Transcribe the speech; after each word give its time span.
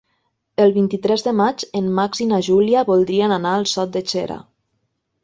El 0.63 0.71
vint-i-tres 0.77 1.23
de 1.27 1.33
maig 1.41 1.65
en 1.79 1.91
Max 1.99 2.21
i 2.25 2.29
na 2.31 2.39
Júlia 2.49 2.83
voldrien 2.91 3.37
anar 3.37 3.53
a 3.59 3.63
Sot 3.75 3.93
de 3.99 4.03
Xera. 4.15 4.39